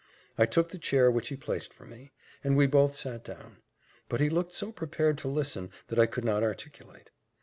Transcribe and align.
I 0.35 0.47
took 0.47 0.69
the 0.69 0.79
chair 0.79 1.11
which 1.11 1.27
he 1.27 1.35
placed 1.35 1.71
for 1.71 1.85
me, 1.85 2.11
and 2.43 2.57
we 2.57 2.65
both 2.65 2.95
sat 2.95 3.23
down: 3.23 3.57
but 4.09 4.19
he 4.19 4.31
looked 4.31 4.55
so 4.55 4.71
prepared 4.71 5.15
to 5.19 5.27
listen, 5.27 5.69
that 5.89 5.99
I 5.99 6.07
could 6.07 6.25
not 6.25 6.41
articulate. 6.41 7.11